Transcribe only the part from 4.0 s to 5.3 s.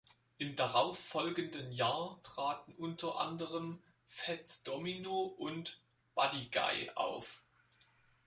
Fats Domino